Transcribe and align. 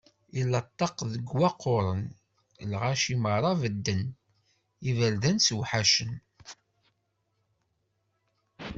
I 0.39 0.41
laṭak 0.51 0.97
deg 1.13 1.25
waqquren, 1.41 2.01
lɣaci 2.71 3.15
merra 3.23 3.51
bedden, 3.61 4.01
iberdan 4.89 5.37
sewḥacen. 5.45 6.13